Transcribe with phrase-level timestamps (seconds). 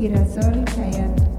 [0.00, 1.29] girasol callando.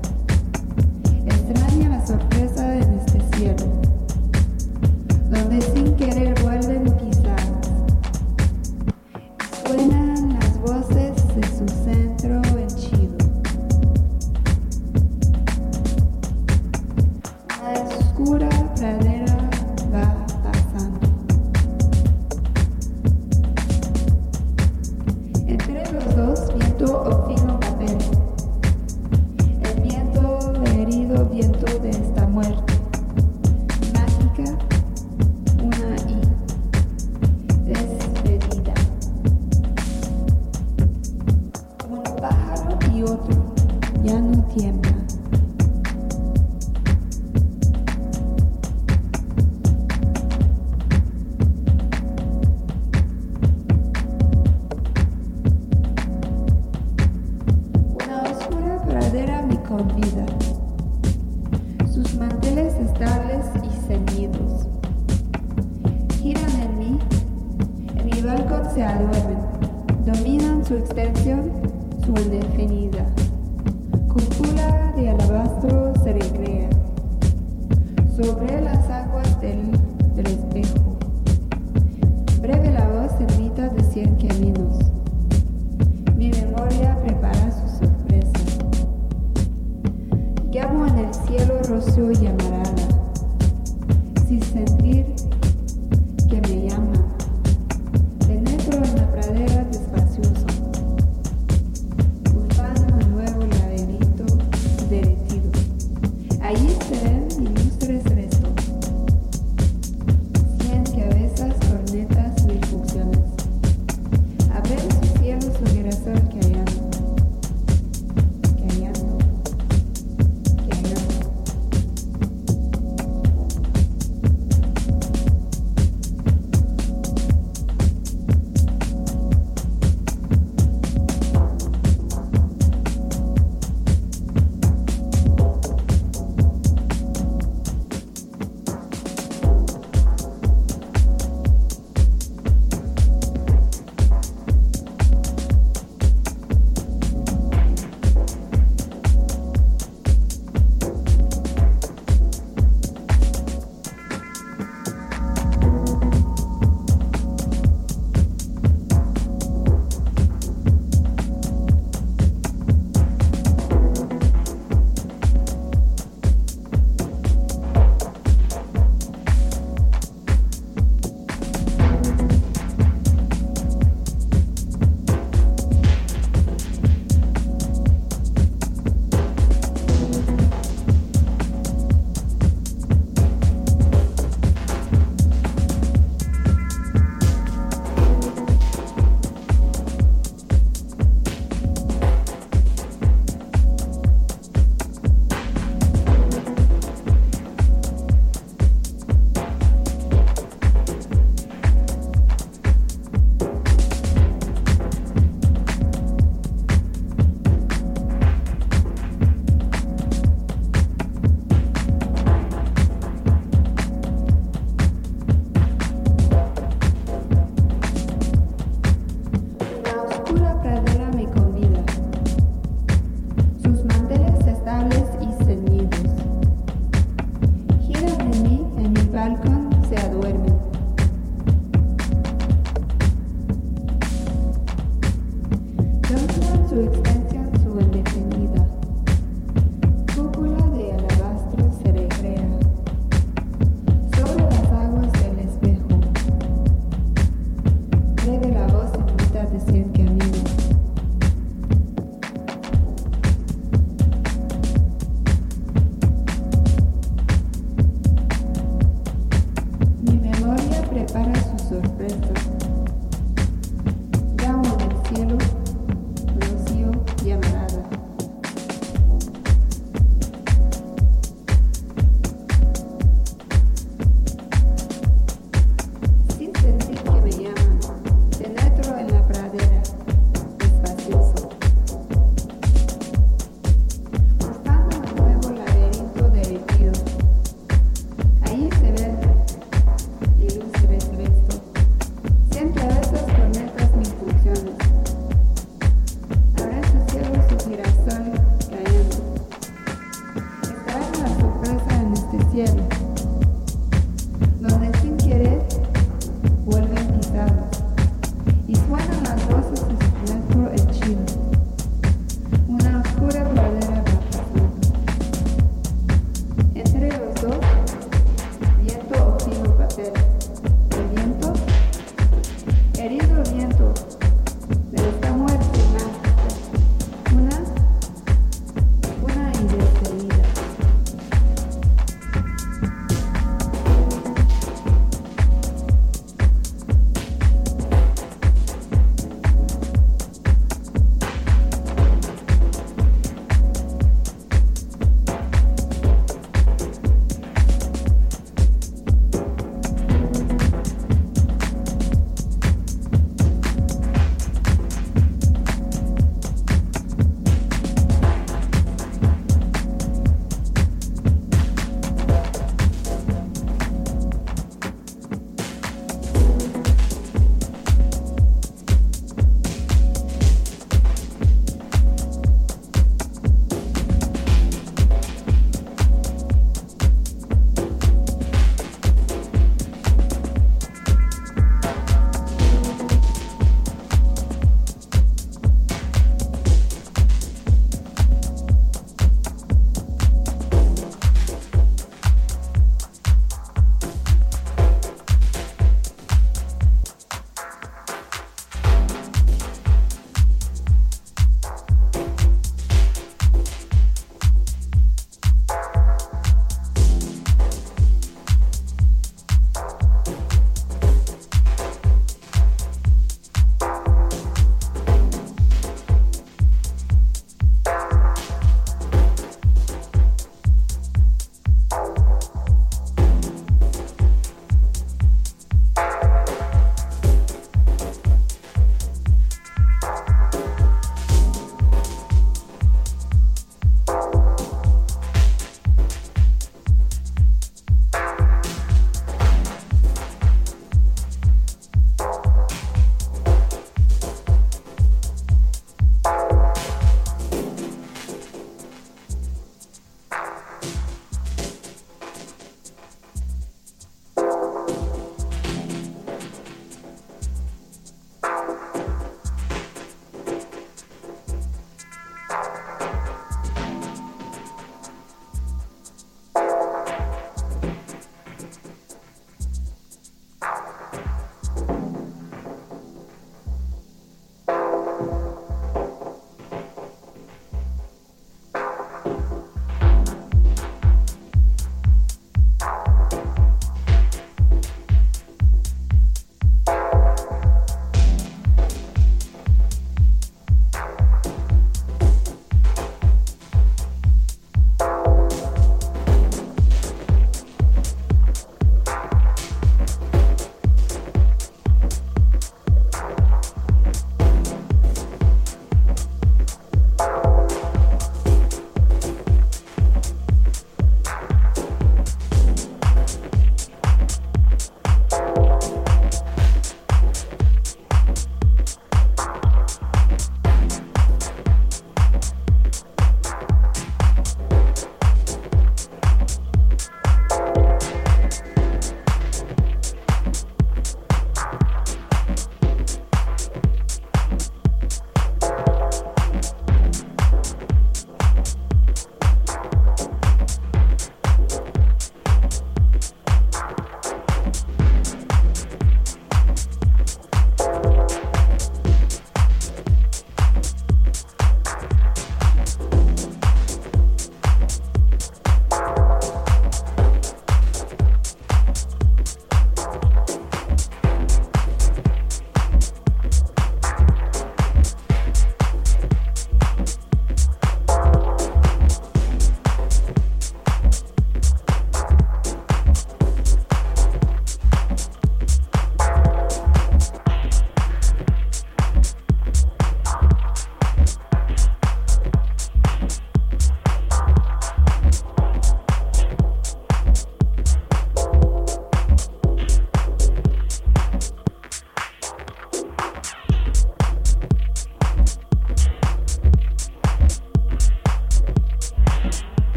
[261.71, 262.30] surface